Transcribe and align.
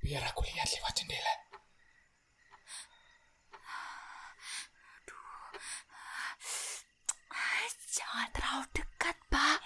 Biar 0.00 0.24
aku 0.24 0.42
lihat 0.48 0.68
lewat 0.72 0.96
jendela. 0.96 1.34
Jangan 7.90 8.28
terlalu 8.34 8.64
dekat, 8.74 9.16
Pak. 9.30 9.58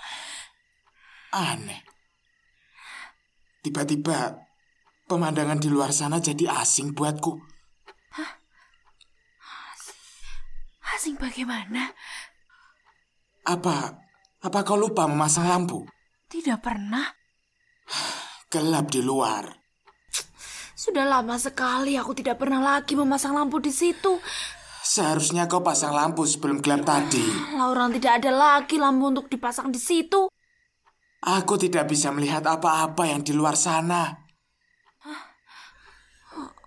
Aneh. 1.33 1.81
Tiba-tiba 3.65 4.37
pemandangan 5.09 5.57
di 5.57 5.73
luar 5.73 5.93
sana 5.93 6.21
jadi 6.21 6.53
asing 6.53 6.93
buatku. 6.93 7.41
Asing 10.93 11.17
bagaimana? 11.17 11.89
Apa 13.45 13.97
apa 14.45 14.59
kau 14.65 14.77
lupa 14.77 15.09
memasang 15.09 15.49
lampu? 15.49 15.85
Tidak 16.29 16.61
pernah. 16.61 17.09
Gelap 18.53 18.93
di 18.93 19.01
luar. 19.01 19.64
Sudah 20.85 21.09
lama 21.09 21.41
sekali 21.41 21.97
aku 21.97 22.13
tidak 22.13 22.37
pernah 22.37 22.61
lagi 22.61 22.93
memasang 22.93 23.33
lampu 23.33 23.57
di 23.57 23.73
situ. 23.73 24.21
Seharusnya 24.85 25.49
kau 25.49 25.65
pasang 25.65 25.97
lampu 25.97 26.29
sebelum 26.29 26.61
gelap 26.61 26.85
tadi. 26.85 27.25
Lah 27.57 27.73
orang 27.73 27.97
tidak 27.97 28.21
ada 28.21 28.29
lagi 28.29 28.77
lampu 28.77 29.09
untuk 29.09 29.33
dipasang 29.33 29.73
di 29.73 29.81
situ. 29.81 30.29
Aku 31.25 31.57
tidak 31.57 31.89
bisa 31.89 32.13
melihat 32.13 32.45
apa-apa 32.45 33.09
yang 33.09 33.25
di 33.25 33.33
luar 33.33 33.57
sana. 33.57 34.13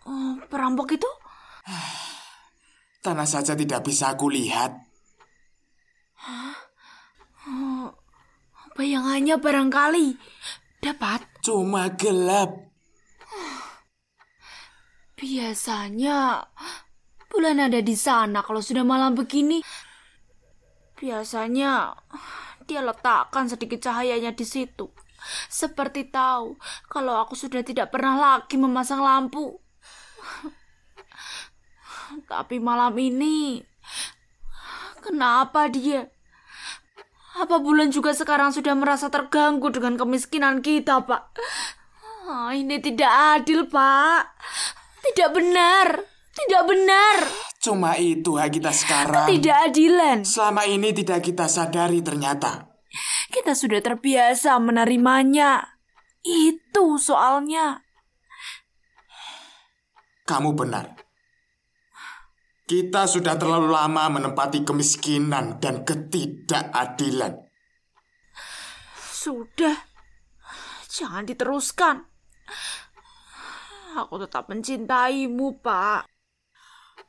Oh, 0.10 0.34
perampok 0.50 0.98
itu? 0.98 1.10
Tanah 3.06 3.30
saja 3.30 3.54
tidak 3.54 3.86
bisa 3.86 4.18
aku 4.18 4.34
lihat. 4.34 4.74
Bayangannya 8.74 9.38
barangkali 9.38 10.08
dapat. 10.82 11.22
Cuma 11.46 11.94
gelap. 11.94 12.67
Biasanya 15.18 16.46
bulan 17.34 17.58
ada 17.58 17.82
di 17.82 17.98
sana 17.98 18.46
kalau 18.46 18.62
sudah 18.62 18.86
malam 18.86 19.18
begini. 19.18 19.66
Biasanya 20.94 21.98
dia 22.70 22.86
letakkan 22.86 23.50
sedikit 23.50 23.82
cahayanya 23.82 24.38
di 24.38 24.46
situ. 24.46 24.94
Seperti 25.50 26.14
tahu 26.14 26.62
kalau 26.86 27.18
aku 27.18 27.34
sudah 27.34 27.66
tidak 27.66 27.90
pernah 27.90 28.14
lagi 28.14 28.62
memasang 28.62 29.02
lampu. 29.02 29.58
Tapi 32.30 32.62
malam 32.62 32.94
ini 33.02 33.66
kenapa 35.02 35.66
dia? 35.66 36.14
Apa 37.42 37.58
bulan 37.58 37.90
juga 37.90 38.14
sekarang 38.14 38.54
sudah 38.54 38.78
merasa 38.78 39.10
terganggu 39.10 39.74
dengan 39.74 39.98
kemiskinan 39.98 40.62
kita, 40.62 41.02
Pak? 41.06 41.24
Ah, 42.30 42.54
ini 42.54 42.82
tidak 42.82 43.10
adil, 43.38 43.66
Pak. 43.70 44.22
Tidak 45.12 45.30
benar. 45.32 45.88
Tidak 46.38 46.64
benar. 46.70 47.18
Cuma 47.58 47.98
itu 47.98 48.38
hak 48.38 48.62
kita 48.62 48.70
sekarang. 48.70 49.26
Ketidakadilan. 49.26 50.22
Selama 50.22 50.70
ini 50.70 50.94
tidak 50.94 51.26
kita 51.26 51.50
sadari 51.50 52.06
ternyata. 52.06 52.70
Kita 53.34 53.58
sudah 53.58 53.82
terbiasa 53.82 54.56
menerimanya. 54.62 55.82
Itu 56.22 57.02
soalnya. 57.02 57.82
Kamu 60.28 60.54
benar. 60.54 60.94
Kita 62.68 63.08
sudah 63.08 63.40
terlalu 63.40 63.72
lama 63.72 64.12
menempati 64.12 64.68
kemiskinan 64.68 65.64
dan 65.64 65.88
ketidakadilan. 65.88 67.48
Sudah. 69.00 69.88
Jangan 70.92 71.24
diteruskan. 71.24 72.04
Aku 73.98 74.22
tetap 74.22 74.46
mencintaimu, 74.46 75.58
Pak. 75.58 76.06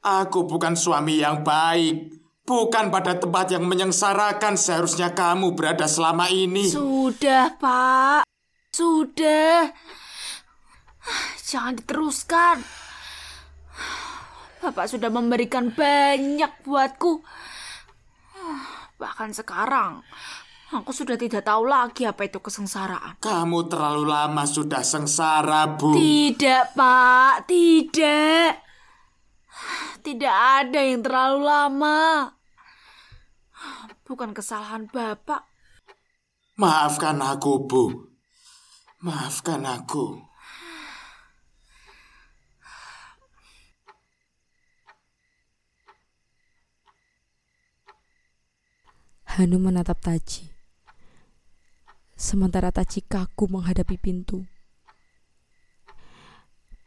Aku 0.00 0.48
bukan 0.48 0.72
suami 0.72 1.20
yang 1.20 1.44
baik. 1.44 2.16
Bukan 2.48 2.88
pada 2.88 3.12
tempat 3.12 3.52
yang 3.52 3.68
menyengsarakan 3.68 4.56
seharusnya 4.56 5.12
kamu 5.12 5.52
berada 5.52 5.84
selama 5.84 6.32
ini. 6.32 6.64
Sudah, 6.64 7.52
Pak. 7.60 8.24
Sudah. 8.72 9.68
Jangan 11.44 11.76
diteruskan. 11.76 12.64
Bapak 14.64 14.88
sudah 14.88 15.12
memberikan 15.12 15.68
banyak 15.68 16.52
buatku. 16.64 17.20
Bahkan 18.96 19.30
sekarang, 19.36 20.00
aku 20.68 20.92
sudah 20.92 21.16
tidak 21.16 21.48
tahu 21.48 21.64
lagi 21.64 22.04
apa 22.04 22.28
itu 22.28 22.38
kesengsaraan. 22.40 23.16
Kamu 23.20 23.58
terlalu 23.72 24.04
lama 24.08 24.44
sudah 24.44 24.84
sengsara, 24.84 25.78
Bu. 25.78 25.96
Tidak, 25.96 26.76
Pak. 26.76 27.48
Tidak. 27.48 28.48
Tidak 30.04 30.36
ada 30.64 30.80
yang 30.80 31.00
terlalu 31.04 31.40
lama. 31.44 32.32
Bukan 34.08 34.32
kesalahan 34.32 34.88
Bapak. 34.88 35.44
Maafkan 36.56 37.20
aku, 37.20 37.52
Bu. 37.68 37.84
Maafkan 39.04 39.68
aku. 39.68 40.24
Hanu 49.38 49.60
menatap 49.62 50.02
Taji. 50.02 50.47
Sementara 52.18 52.74
Taji 52.74 53.06
kaku 53.06 53.46
menghadapi 53.46 53.94
pintu. 53.94 54.42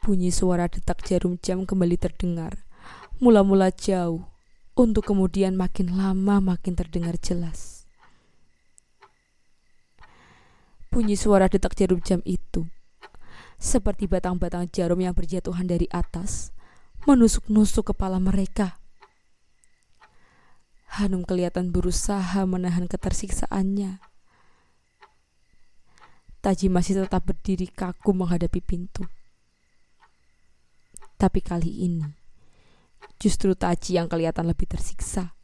Bunyi 0.04 0.28
suara 0.28 0.68
detak 0.68 1.00
jarum 1.08 1.40
jam 1.40 1.64
kembali 1.64 1.96
terdengar. 1.96 2.68
Mula-mula 3.16 3.72
jauh, 3.72 4.28
untuk 4.76 5.08
kemudian 5.08 5.56
makin 5.56 5.96
lama 5.96 6.44
makin 6.44 6.76
terdengar 6.76 7.16
jelas. 7.16 7.88
Bunyi 10.92 11.16
suara 11.16 11.48
detak 11.48 11.80
jarum 11.80 12.04
jam 12.04 12.20
itu 12.28 12.68
seperti 13.62 14.10
batang-batang 14.10 14.66
jarum 14.74 14.98
yang 14.98 15.14
berjatuhan 15.14 15.70
dari 15.70 15.86
atas, 15.94 16.50
menusuk-nusuk 17.06 17.94
kepala 17.94 18.18
mereka. 18.18 18.82
Hanum 21.00 21.24
kelihatan 21.24 21.72
berusaha 21.72 22.42
menahan 22.44 22.90
ketersiksaannya. 22.90 24.11
Taji 26.42 26.66
masih 26.66 27.06
tetap 27.06 27.22
berdiri 27.22 27.70
kaku 27.70 28.10
menghadapi 28.10 28.58
pintu. 28.58 29.06
Tapi 31.14 31.38
kali 31.38 31.86
ini, 31.86 32.02
justru 33.22 33.54
Taji 33.54 34.02
yang 34.02 34.10
kelihatan 34.10 34.50
lebih 34.50 34.66
tersiksa. 34.66 35.38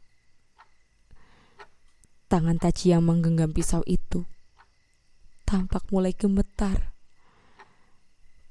Tangan 2.27 2.59
Taji 2.59 2.91
yang 2.91 3.07
menggenggam 3.07 3.55
pisau 3.55 3.79
itu 3.87 4.27
tampak 5.47 5.87
mulai 5.87 6.11
gemetar. 6.11 6.91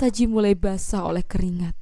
Taji 0.00 0.24
mulai 0.24 0.56
basah 0.56 1.04
oleh 1.04 1.22
keringat. 1.22 1.76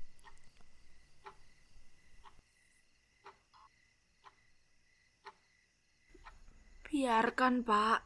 Biarkan, 6.90 7.62
Pak. 7.62 8.00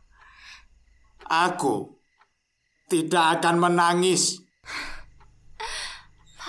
Aku 1.25 2.00
tidak 2.91 3.39
akan 3.39 3.57
menangis. 3.63 4.43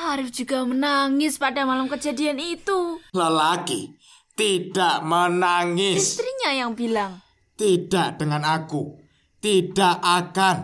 Arif 0.02 0.34
juga 0.34 0.66
menangis 0.66 1.38
pada 1.38 1.62
malam 1.62 1.86
kejadian 1.86 2.42
itu. 2.42 2.98
Lelaki 3.14 3.94
tidak 4.34 5.06
menangis. 5.06 6.18
Istrinya 6.18 6.52
yang 6.58 6.74
bilang. 6.74 7.22
Tidak 7.54 8.18
dengan 8.18 8.42
aku. 8.42 8.98
Tidak 9.38 10.02
akan. 10.02 10.58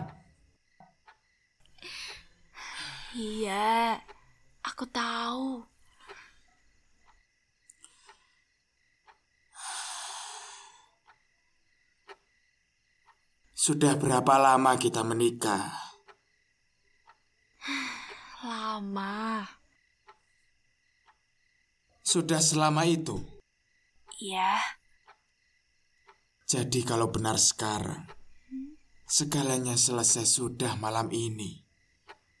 Iya, 3.14 3.98
aku 4.66 4.84
tahu. 4.90 5.62
Sudah 13.68 14.00
berapa 14.00 14.40
lama 14.40 14.80
kita 14.80 15.04
menikah? 15.04 15.68
Lama. 18.40 19.44
Sudah 22.00 22.40
selama 22.40 22.88
itu. 22.88 23.20
Iya, 24.24 24.56
Jadi 26.48 26.80
kalau 26.80 27.12
benar 27.12 27.36
sekarang, 27.36 28.08
segalanya 29.04 29.76
selesai 29.76 30.24
sudah 30.24 30.80
malam 30.80 31.12
ini. 31.12 31.60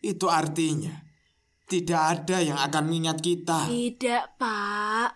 Itu 0.00 0.32
artinya 0.32 0.96
tidak 1.68 2.24
ada 2.24 2.40
yang 2.40 2.56
akan 2.56 2.88
mengingat 2.88 3.20
kita. 3.20 3.68
tidak, 3.68 4.32
Pak. 4.40 5.12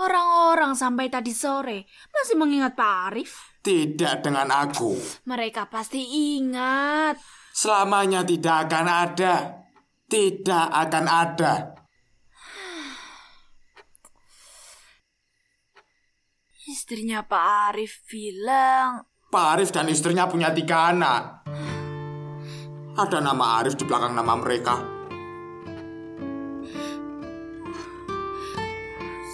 Orang-orang 0.00 0.72
sampai 0.72 1.12
tadi 1.12 1.36
sore 1.36 1.84
masih 2.08 2.40
mengingat 2.40 2.72
Pak 2.72 3.12
Arif. 3.12 3.55
Tidak 3.66 4.22
dengan 4.22 4.46
aku. 4.46 4.94
Mereka 5.26 5.66
pasti 5.66 5.98
ingat. 6.38 7.18
Selamanya 7.50 8.22
tidak 8.22 8.70
akan 8.70 8.86
ada. 8.86 9.34
Tidak 10.06 10.66
akan 10.70 11.04
ada. 11.10 11.74
Istrinya 16.70 17.26
Pak 17.26 17.74
Arif 17.74 18.06
bilang 18.06 19.02
Pak 19.26 19.46
Arif 19.58 19.74
dan 19.74 19.90
istrinya 19.90 20.30
punya 20.30 20.54
tiga 20.54 20.94
anak. 20.94 21.42
Ada 22.94 23.18
nama 23.18 23.58
Arif 23.58 23.74
di 23.74 23.82
belakang 23.82 24.14
nama 24.14 24.38
mereka. 24.38 24.78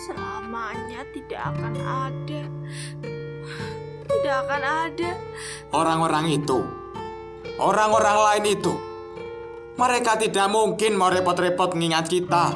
selamanya 0.03 1.05
tidak 1.13 1.41
akan 1.53 1.75
ada. 1.85 2.42
Tidak 4.33 4.49
akan 4.49 4.65
ada. 4.65 5.13
Orang-orang 5.77 6.27
itu, 6.33 6.65
orang-orang 7.61 8.17
lain 8.17 8.45
itu, 8.57 8.73
mereka 9.77 10.17
tidak 10.17 10.49
mungkin 10.49 10.97
mau 10.97 11.13
repot-repot 11.13 11.77
mengingat 11.77 12.09
kita. 12.09 12.49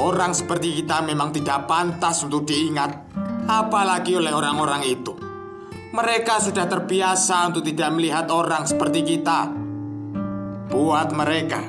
Orang 0.00 0.32
seperti 0.32 0.80
kita 0.80 1.04
memang 1.04 1.36
tidak 1.36 1.68
pantas 1.68 2.24
untuk 2.24 2.48
diingat, 2.48 2.88
apalagi 3.44 4.16
oleh 4.16 4.32
orang-orang 4.32 4.80
itu. 4.88 5.12
Mereka 5.92 6.40
sudah 6.40 6.64
terbiasa 6.64 7.52
untuk 7.52 7.60
tidak 7.60 7.92
melihat 7.92 8.24
orang 8.32 8.64
seperti 8.64 9.04
kita. 9.04 9.52
Buat 10.72 11.12
mereka, 11.12 11.68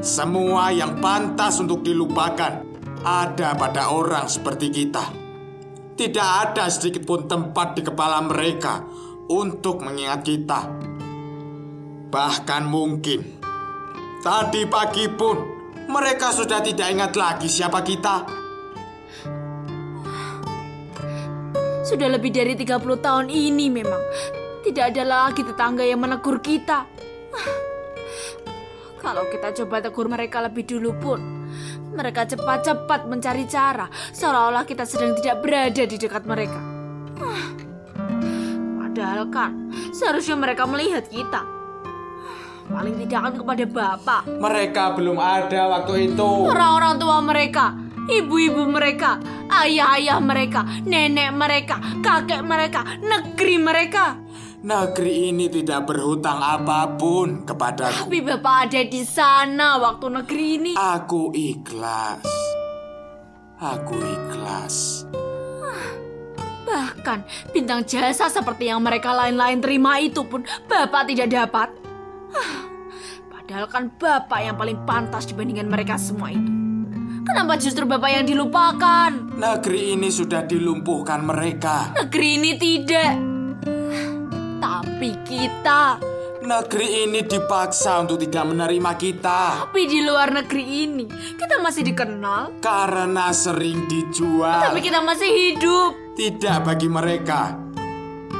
semua 0.00 0.72
yang 0.72 0.96
pantas 0.96 1.60
untuk 1.60 1.84
dilupakan 1.84 2.64
ada 3.04 3.52
pada 3.52 3.92
orang 3.92 4.32
seperti 4.32 4.72
kita. 4.72 5.23
Tidak 5.94 6.30
ada 6.42 6.66
sedikit 6.66 7.06
pun 7.06 7.30
tempat 7.30 7.78
di 7.78 7.82
kepala 7.86 8.18
mereka 8.26 8.82
untuk 9.30 9.86
mengingat 9.86 10.26
kita. 10.26 10.60
Bahkan 12.10 12.62
mungkin 12.66 13.20
tadi 14.18 14.66
pagi 14.66 15.06
pun 15.06 15.38
mereka 15.86 16.34
sudah 16.34 16.58
tidak 16.66 16.90
ingat 16.90 17.12
lagi 17.14 17.46
siapa 17.46 17.78
kita. 17.86 18.26
Sudah 21.86 22.08
lebih 22.10 22.34
dari 22.34 22.58
30 22.58 22.80
tahun 22.98 23.30
ini 23.30 23.70
memang 23.70 24.02
tidak 24.66 24.96
ada 24.96 25.04
lagi 25.06 25.46
tetangga 25.46 25.86
yang 25.86 26.02
menegur 26.02 26.42
kita. 26.42 26.90
Kalau 29.04 29.28
kita 29.28 29.52
coba 29.62 29.84
tegur 29.84 30.08
mereka 30.08 30.40
lebih 30.40 30.64
dulu 30.64 30.90
pun, 30.96 31.20
mereka 31.94 32.26
cepat-cepat 32.26 33.06
mencari 33.06 33.46
cara 33.46 33.86
seolah-olah 34.10 34.66
kita 34.66 34.82
sedang 34.82 35.14
tidak 35.14 35.40
berada 35.40 35.82
di 35.86 35.96
dekat 35.96 36.26
mereka. 36.26 36.58
Padahal 38.78 39.30
kan 39.30 39.50
seharusnya 39.94 40.34
mereka 40.34 40.66
melihat 40.66 41.06
kita. 41.06 41.42
Paling 42.64 42.96
tidak 42.96 43.20
kan 43.28 43.34
kepada 43.36 43.64
bapak, 43.68 44.22
Mereka 44.40 44.96
belum 44.96 45.20
ada 45.20 45.68
waktu 45.68 46.08
itu. 46.10 46.28
orang-orang 46.48 46.96
tua 46.96 47.20
mereka, 47.20 47.76
ibu-ibu 48.08 48.64
mereka, 48.64 49.20
ayah-ayah 49.52 50.16
mereka, 50.16 50.64
nenek 50.88 51.28
mereka, 51.36 51.76
kakek 52.00 52.40
mereka, 52.40 52.80
negeri 53.04 53.56
mereka. 53.60 54.16
Negeri 54.64 55.28
ini 55.28 55.52
tidak 55.52 55.92
berhutang 55.92 56.40
apa 56.40 56.96
pun 56.96 57.44
kepadaku. 57.44 58.08
Tapi 58.08 58.24
bapak 58.24 58.56
ada 58.64 58.80
di 58.80 59.04
sana 59.04 59.76
waktu 59.76 60.08
negeri 60.08 60.46
ini. 60.56 60.72
Aku 60.72 61.28
ikhlas. 61.36 62.24
Aku 63.60 63.92
ikhlas. 63.92 65.04
Bahkan 66.64 67.52
bintang 67.52 67.84
jasa 67.84 68.32
seperti 68.32 68.72
yang 68.72 68.80
mereka 68.80 69.12
lain-lain 69.12 69.60
terima 69.60 70.00
itu 70.00 70.24
pun 70.24 70.48
bapak 70.64 71.12
tidak 71.12 71.28
dapat. 71.28 71.68
Hah, 72.32 72.64
Padahal 73.28 73.68
kan 73.68 73.92
bapak 73.92 74.48
yang 74.48 74.56
paling 74.56 74.80
pantas 74.88 75.28
dibandingkan 75.28 75.68
mereka 75.68 76.00
semua 76.00 76.32
itu. 76.32 76.48
Kenapa 77.28 77.60
justru 77.60 77.84
bapak 77.84 78.16
yang 78.16 78.24
dilupakan? 78.24 79.12
Negeri 79.36 79.92
ini 79.92 80.08
sudah 80.08 80.48
dilumpuhkan 80.48 81.20
mereka. 81.20 81.92
Negeri 82.00 82.28
ini 82.40 82.52
tidak. 82.56 83.33
Tapi 84.64 85.12
kita, 85.28 86.00
Negeri 86.40 87.04
ini 87.04 87.20
dipaksa 87.20 88.00
untuk 88.00 88.16
tidak 88.16 88.48
menerima 88.48 88.92
kita 88.96 89.64
tapi 89.64 89.84
di 89.84 90.00
luar 90.00 90.28
negeri 90.30 90.64
ini, 90.84 91.04
kita 91.36 91.60
masih 91.60 91.84
dikenal. 91.84 92.60
karena 92.60 93.28
sering 93.28 93.84
dijual. 93.88 94.60
Tapi 94.64 94.80
kita 94.80 95.00
masih 95.00 95.28
hidup. 95.28 95.92
Tidak 96.16 96.56
bagi 96.60 96.88
mereka. 96.88 97.60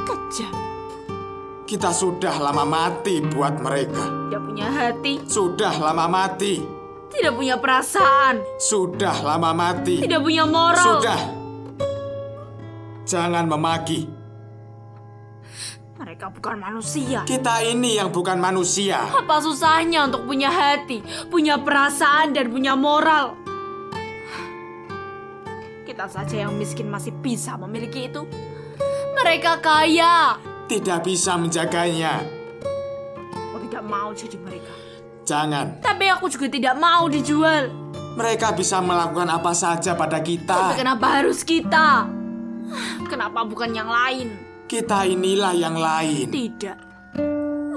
Kejam, 0.05 0.53
Kita 1.65 1.89
sudah 1.89 2.37
lama 2.37 2.65
mati 2.65 3.21
buat 3.21 3.57
mereka. 3.57 4.05
tidak 4.25 4.41
punya 4.45 4.67
hati, 4.69 5.13
Sudah 5.25 5.73
lama 5.77 6.05
mati. 6.05 6.61
tidak 7.09 7.33
punya 7.33 7.57
perasaan, 7.57 8.41
Sudah 8.57 9.13
lama 9.21 9.53
mati. 9.53 10.01
tidak 10.01 10.21
punya 10.21 10.45
moral. 10.45 11.01
Sudah. 11.01 11.19
Jangan 13.05 13.45
memaki. 13.45 14.14
Mereka 16.05 16.29
bukan 16.37 16.61
manusia. 16.61 17.25
Kita 17.25 17.65
ini 17.65 17.97
yang 17.97 18.13
bukan 18.13 18.37
manusia. 18.37 19.09
Apa 19.09 19.41
susahnya 19.41 20.05
untuk 20.05 20.29
punya 20.29 20.53
hati, 20.53 21.01
punya 21.33 21.57
perasaan, 21.57 22.29
dan 22.29 22.53
punya 22.53 22.77
moral? 22.77 23.33
Kita 25.81 26.05
saja 26.05 26.45
yang 26.45 26.53
miskin 26.61 26.93
masih 26.93 27.09
bisa 27.25 27.57
memiliki 27.57 28.05
itu. 28.05 28.21
Mereka 29.17 29.57
kaya. 29.65 30.37
Tidak 30.69 31.01
bisa 31.01 31.41
menjaganya. 31.41 32.21
Aku 33.33 33.65
tidak 33.65 33.81
mau 33.89 34.13
jadi 34.13 34.37
mereka. 34.37 34.69
Jangan. 35.25 35.81
Tapi 35.81 36.05
aku 36.13 36.29
juga 36.29 36.53
tidak 36.53 36.77
mau 36.77 37.09
dijual. 37.09 37.73
Mereka 38.13 38.53
bisa 38.53 38.77
melakukan 38.77 39.33
apa 39.33 39.57
saja 39.57 39.97
pada 39.97 40.21
Tapi 40.21 40.37
kita. 40.37 40.77
kenapa 40.77 41.17
harus 41.17 41.41
kita? 41.41 42.05
Kenapa 43.09 43.41
bukan 43.41 43.73
yang 43.73 43.89
lain? 43.89 44.44
Kita 44.65 45.05
inilah 45.05 45.53
yang 45.53 45.77
lain. 45.77 46.25
Tidak. 46.33 46.77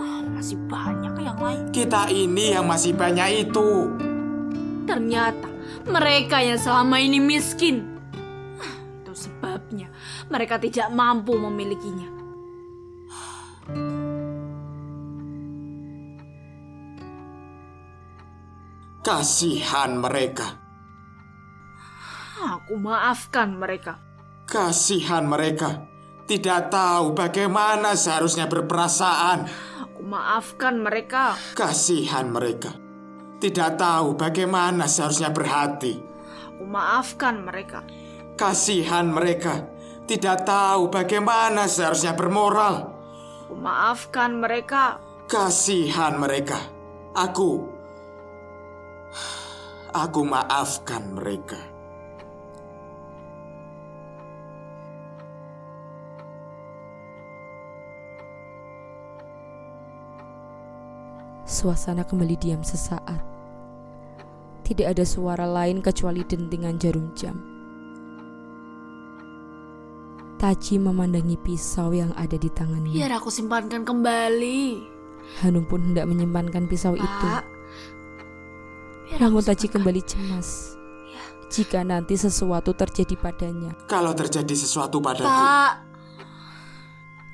Ah, 0.01 0.21
Masih 0.25 0.57
banyak 0.65 1.15
yang 1.21 1.37
lain. 1.37 1.63
Kita 1.69 2.09
ini 2.09 2.57
yang 2.57 2.65
masih 2.65 2.97
banyak 2.97 3.49
itu. 3.49 3.93
Ternyata 4.89 5.49
mereka 5.85 6.41
yang 6.41 6.57
selama 6.57 6.97
ini 6.97 7.21
miskin. 7.21 7.85
Ah, 8.57 8.75
Itu 9.05 9.13
sebabnya 9.13 9.93
mereka 10.33 10.57
tidak 10.57 10.89
mampu 10.89 11.37
memilikinya. 11.37 12.09
Kasihan 19.05 19.97
mereka. 19.97 20.59
Aku 22.39 22.79
maafkan 22.79 23.57
mereka. 23.57 23.99
Kasihan 24.47 25.27
mereka. 25.27 25.87
Tidak 26.29 26.69
tahu 26.69 27.17
bagaimana 27.17 27.97
seharusnya 27.97 28.45
berperasaan. 28.53 29.49
Aku 29.81 30.05
maafkan 30.05 30.77
mereka. 30.77 31.33
Kasihan 31.57 32.29
mereka. 32.29 32.77
Tidak 33.41 33.81
tahu 33.81 34.13
bagaimana 34.13 34.85
seharusnya 34.85 35.33
berhati. 35.33 35.97
Aku 36.53 36.69
maafkan 36.69 37.41
mereka. 37.41 37.81
Kasihan 38.37 39.09
mereka. 39.09 39.73
Tidak 40.05 40.45
tahu 40.45 40.93
bagaimana 40.93 41.65
seharusnya 41.65 42.13
bermoral. 42.13 42.93
Aku 43.49 43.57
maafkan 43.57 44.37
mereka. 44.37 45.01
Kasihan 45.33 46.21
mereka. 46.21 46.61
Aku. 47.17 47.73
Aku 49.97 50.21
maafkan 50.29 51.17
mereka. 51.17 51.68
Suasana 61.59 62.07
kembali 62.07 62.39
diam 62.39 62.63
sesaat. 62.63 63.19
Tidak 64.63 64.87
ada 64.87 65.03
suara 65.03 65.43
lain 65.43 65.83
kecuali 65.83 66.23
dentingan 66.23 66.79
jarum 66.79 67.11
jam. 67.19 67.35
Taji 70.39 70.79
memandangi 70.79 71.35
pisau 71.43 71.91
yang 71.91 72.15
ada 72.15 72.39
di 72.39 72.47
tangannya. 72.47 72.95
Biar 72.95 73.11
aku 73.19 73.27
simpankan 73.27 73.83
kembali. 73.83 74.87
Hanum 75.43 75.67
pun 75.67 75.83
hendak 75.83 76.07
menyimpankan 76.07 76.71
pisau 76.71 76.95
itu. 76.95 77.27
Pak. 77.27 77.43
Biar 79.11 79.19
Namun 79.27 79.43
Taji 79.43 79.67
kembali 79.67 80.03
cemas. 80.07 80.79
Jika 81.51 81.83
nanti 81.83 82.15
sesuatu 82.15 82.71
terjadi 82.71 83.19
padanya. 83.19 83.75
Kalau 83.91 84.15
terjadi 84.15 84.55
sesuatu 84.55 85.03
padaku, 85.03 85.27
Pak. 85.27 85.75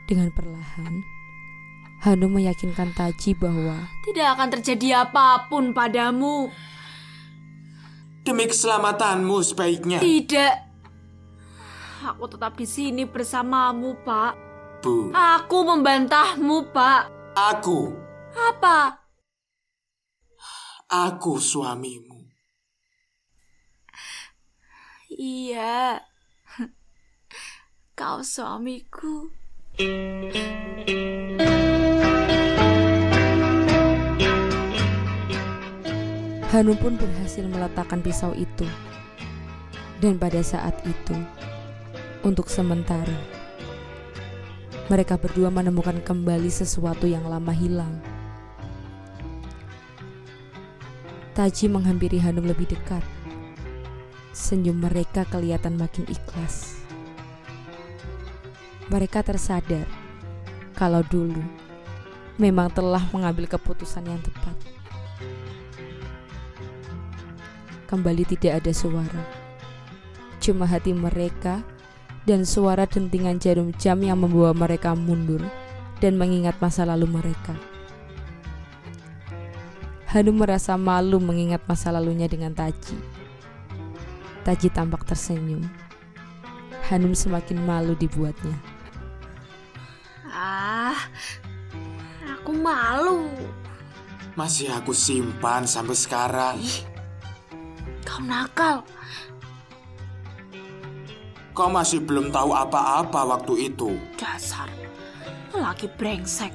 Dengan 0.09 0.33
perlahan, 0.33 1.14
Hanum 2.05 2.37
meyakinkan 2.37 2.93
Taji 2.93 3.33
bahwa 3.33 3.89
Tidak 4.05 4.29
akan 4.37 4.49
terjadi 4.53 5.09
apa 5.09 5.49
pun 5.49 5.73
padamu. 5.73 6.53
demi 8.25 8.49
keselamatanmu 8.49 9.37
sebaiknya. 9.45 10.01
Tidak. 10.01 10.55
Aku 12.05 12.25
tetap 12.25 12.57
di 12.57 12.65
sini 12.65 13.05
bersamamu, 13.05 13.97
Pak. 14.01 14.33
Bu, 14.81 15.13
Aku 15.13 15.65
membantahmu, 15.65 16.73
Pak. 16.73 17.03
aku, 17.33 17.93
Apa? 18.33 19.01
Aku 20.89 21.37
suamimu. 21.37 22.25
Iya. 25.09 26.01
Kau 27.95 28.21
suamiku. 28.21 29.29
Hanum 36.55 36.79
pun 36.79 36.95
berhasil 36.95 37.43
meletakkan 37.51 37.99
pisau 37.99 38.31
itu. 38.31 38.63
Dan 39.99 40.23
pada 40.23 40.39
saat 40.39 40.79
itu, 40.87 41.19
untuk 42.23 42.47
sementara, 42.47 43.19
mereka 44.87 45.19
berdua 45.19 45.51
menemukan 45.51 45.99
kembali 45.99 46.47
sesuatu 46.47 47.11
yang 47.11 47.27
lama 47.27 47.51
hilang. 47.51 47.99
Taji 51.35 51.67
menghampiri 51.67 52.23
Hanum 52.23 52.47
lebih 52.47 52.71
dekat. 52.71 53.03
Senyum 54.31 54.79
mereka 54.79 55.27
kelihatan 55.27 55.75
makin 55.75 56.07
ikhlas. 56.07 56.79
Mereka 58.95 59.27
tersadar 59.27 59.91
kalau 60.79 61.03
dulu 61.03 61.43
memang 62.39 62.71
telah 62.71 63.03
mengambil 63.11 63.51
keputusan 63.51 64.07
yang 64.07 64.23
tepat. 64.23 64.84
Kembali 67.95 68.27
tidak 68.27 68.59
ada 68.59 68.75
suara, 68.75 69.23
cuma 70.43 70.67
hati 70.67 70.91
mereka 70.91 71.63
dan 72.27 72.43
suara 72.43 72.91
dentingan 72.91 73.39
jarum 73.39 73.71
jam 73.79 74.03
yang 74.03 74.19
membawa 74.19 74.51
mereka 74.51 74.99
mundur 74.99 75.39
dan 76.03 76.19
mengingat 76.19 76.59
masa 76.59 76.83
lalu 76.83 77.07
mereka. 77.07 77.55
Hanum 80.11 80.35
merasa 80.35 80.75
malu 80.75 81.23
mengingat 81.23 81.63
masa 81.71 81.95
lalunya 81.95 82.27
dengan 82.27 82.51
Taji. 82.51 82.99
Taji 84.43 84.75
tampak 84.75 85.07
tersenyum. 85.07 85.63
Hanum 86.91 87.15
semakin 87.15 87.63
malu 87.63 87.95
dibuatnya. 87.95 88.59
Ah, 90.35 90.99
aku 92.27 92.59
malu. 92.59 93.31
Masih 94.35 94.67
aku 94.75 94.91
simpan 94.91 95.63
sampai 95.63 95.95
sekarang. 95.95 96.59
Kau 98.05 98.21
nakal. 98.21 98.85
Kau 101.55 101.71
masih 101.71 102.03
belum 102.03 102.35
tahu 102.35 102.51
apa-apa 102.51 103.21
waktu 103.25 103.73
itu. 103.73 103.97
Dasar. 104.19 104.69
Laki 105.55 105.87
brengsek. 105.95 106.51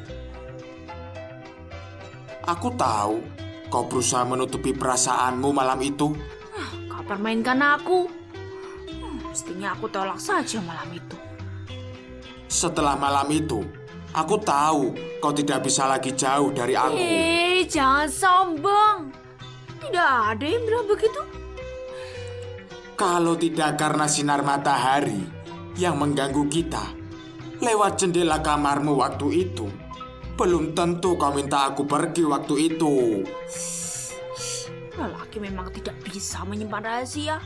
Aku 2.43 2.73
tahu 2.75 3.23
kau 3.69 3.85
berusaha 3.85 4.25
menutupi 4.25 4.75
perasaanmu 4.75 5.49
malam 5.53 5.79
itu. 5.79 6.11
Kau 6.89 7.03
permainkan 7.07 7.61
aku. 7.61 8.09
Hmm, 8.91 9.17
Mestinya 9.23 9.71
aku 9.71 9.87
tolak 9.87 10.19
saja 10.19 10.59
malam 10.65 10.89
itu. 10.91 11.15
Setelah 12.49 12.97
malam 12.97 13.29
itu, 13.29 13.61
aku 14.11 14.35
tahu 14.41 14.91
kau 15.21 15.31
tidak 15.31 15.63
bisa 15.63 15.85
lagi 15.87 16.11
jauh 16.11 16.49
dari 16.51 16.73
aku. 16.75 16.97
Eh, 16.97 17.61
jangan 17.69 18.09
sombong. 18.09 19.13
Tidak 19.79 20.11
ada 20.35 20.43
yang 20.43 20.65
bilang 20.67 20.89
begitu. 20.89 21.28
Kalau 22.99 23.39
tidak 23.39 23.79
karena 23.79 24.11
sinar 24.11 24.43
matahari 24.43 25.23
yang 25.79 25.95
mengganggu 25.95 26.51
kita 26.51 26.83
lewat 27.63 27.95
jendela 27.95 28.43
kamarmu 28.43 28.99
waktu 28.99 29.47
itu, 29.47 29.71
belum 30.35 30.75
tentu 30.75 31.15
kau 31.15 31.31
minta 31.31 31.71
aku 31.71 31.87
pergi 31.87 32.27
waktu 32.27 32.55
itu. 32.59 33.23
Lelaki 34.99 35.39
memang 35.39 35.71
tidak 35.71 35.95
bisa 36.03 36.43
menyimpan 36.43 36.83
rahasia. 36.83 37.39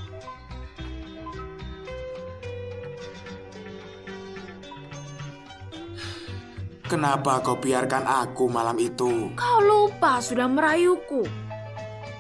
Kenapa 6.89 7.45
kau 7.45 7.62
biarkan 7.62 8.10
aku 8.10 8.50
malam 8.50 8.81
itu? 8.81 9.29
Kau 9.38 9.62
lupa 9.62 10.17
sudah 10.17 10.50
merayuku. 10.50 11.22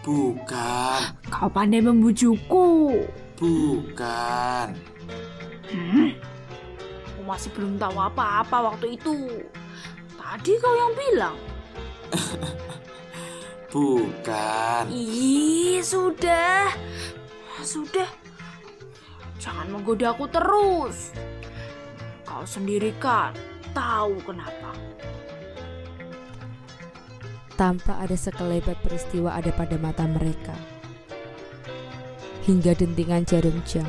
Bukan, 0.05 1.01
Kau 1.33 1.49
pandai 1.49 1.81
membujukku. 1.81 3.01
Bukan. 3.37 4.67
Aku 7.13 7.21
masih 7.25 7.49
belum 7.55 7.81
tahu 7.81 7.97
apa-apa 7.97 8.73
waktu 8.73 8.99
itu. 8.99 9.41
Tadi 10.13 10.51
kau 10.57 10.73
yang 10.73 10.93
bilang. 10.93 11.37
Bukan. 13.73 14.93
Ih, 14.93 15.81
sudah. 15.81 16.69
Sudah. 17.65 18.05
Jangan 19.41 19.65
menggoda 19.73 20.13
aku 20.13 20.29
terus. 20.29 21.09
Kau 22.21 22.45
sendiri 22.45 22.93
kan 23.01 23.33
tahu 23.73 24.21
kenapa. 24.21 24.77
Tanpa 27.57 27.97
ada 27.97 28.13
sekelebat 28.13 28.77
peristiwa 28.85 29.33
ada 29.33 29.49
pada 29.49 29.77
mata 29.81 30.05
mereka. 30.05 30.72
Hingga 32.43 32.75
dentingan 32.75 33.23
jarum 33.23 33.55
jam 33.63 33.87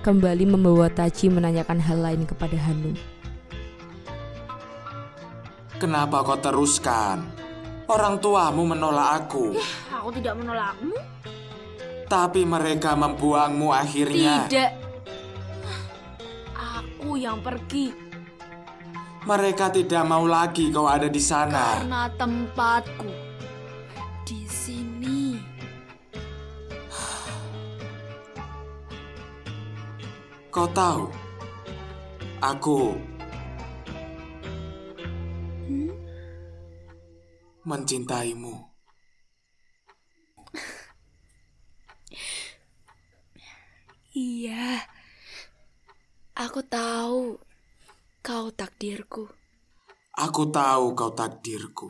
kembali 0.00 0.48
membawa 0.48 0.88
Taji 0.88 1.28
menanyakan 1.28 1.78
hal 1.78 1.98
lain 2.00 2.22
kepada 2.24 2.56
Hanum. 2.56 2.96
Kenapa 5.76 6.24
kau 6.24 6.34
teruskan? 6.34 7.22
Orang 7.88 8.18
tuamu 8.18 8.68
menolak 8.68 9.24
aku, 9.24 9.56
Aku 9.88 10.08
tidak 10.12 10.36
menolakmu. 10.36 10.92
tapi 12.04 12.44
mereka 12.44 12.92
membuangmu 12.92 13.68
akhirnya. 13.68 14.44
Tidak. 14.44 14.72
Aku 16.52 17.16
yang 17.16 17.40
pergi 17.40 17.92
Mereka 19.24 19.68
tidak 19.70 20.04
mau 20.04 20.24
lagi 20.24 20.68
kau 20.68 20.84
ada 20.84 21.04
di 21.04 21.20
sana. 21.20 21.80
karena 21.80 22.08
tempatku 22.12 23.08
Kau 30.58 30.66
tahu, 30.74 31.06
aku 32.42 32.98
Hmm? 35.70 35.94
mencintaimu. 37.62 38.58
Iya. 44.18 44.82
Aku 46.34 46.66
tahu 46.66 47.38
kau 48.26 48.50
takdirku. 48.50 49.30
Aku 50.18 50.50
tahu 50.50 50.98
kau 50.98 51.14
takdirku. 51.14 51.86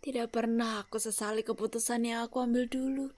Tidak 0.00 0.32
pernah 0.32 0.88
aku 0.88 0.96
sesali 0.96 1.44
keputusan 1.44 2.08
yang 2.08 2.24
aku 2.24 2.40
ambil 2.40 2.64
dulu. 2.64 3.12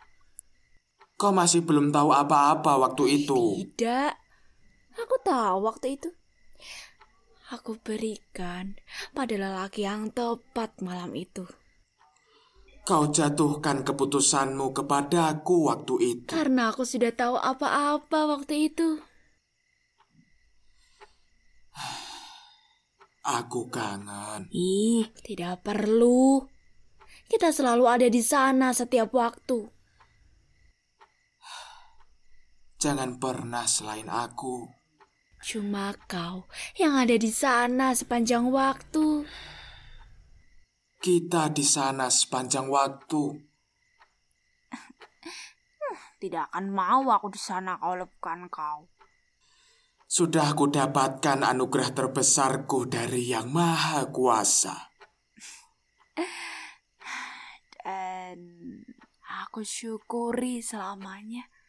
Kau 1.21 1.37
masih 1.37 1.61
belum 1.61 1.93
tahu 1.93 2.17
apa-apa 2.17 2.81
waktu 2.81 3.21
itu. 3.21 3.61
Tidak. 3.61 4.13
Aku 4.97 5.21
tahu 5.21 5.69
waktu 5.69 6.01
itu. 6.01 6.09
Aku 7.53 7.77
berikan 7.77 8.81
pada 9.13 9.37
lelaki 9.37 9.85
yang 9.85 10.09
tepat 10.17 10.81
malam 10.81 11.13
itu. 11.13 11.45
Kau 12.89 13.13
jatuhkan 13.13 13.85
keputusanmu 13.85 14.73
kepadaku 14.73 15.69
waktu 15.69 15.95
itu. 16.01 16.33
Karena 16.33 16.73
aku 16.73 16.89
sudah 16.89 17.13
tahu 17.13 17.37
apa-apa 17.37 18.21
waktu 18.25 18.73
itu. 18.73 18.97
Aku 23.21 23.69
kangen. 23.69 24.49
Ih, 24.49 25.05
tidak 25.21 25.61
perlu. 25.69 26.49
Kita 27.29 27.53
selalu 27.53 27.85
ada 27.85 28.09
di 28.09 28.25
sana 28.25 28.73
setiap 28.73 29.13
waktu. 29.13 29.80
Jangan 32.81 33.21
pernah 33.21 33.69
selain 33.69 34.09
aku. 34.09 34.65
Cuma 35.45 35.93
kau 36.09 36.49
yang 36.81 36.97
ada 36.97 37.13
di 37.13 37.29
sana 37.29 37.93
sepanjang 37.93 38.49
waktu. 38.49 39.29
Kita 40.97 41.53
di 41.53 41.61
sana 41.61 42.09
sepanjang 42.09 42.73
waktu. 42.73 43.37
Tidak 46.25 46.53
akan 46.53 46.73
mau 46.73 47.05
aku 47.13 47.29
di 47.29 47.41
sana 47.41 47.77
kalau 47.77 48.09
bukan 48.09 48.49
kau. 48.49 48.89
Sudah 50.09 50.57
aku 50.57 50.73
dapatkan 50.73 51.45
anugerah 51.45 51.93
terbesarku 51.93 52.89
dari 52.89 53.29
Yang 53.29 53.49
Maha 53.53 54.09
Kuasa. 54.09 54.89
Dan 57.77 58.41
aku 59.45 59.61
syukuri 59.69 60.65
selamanya. 60.65 61.60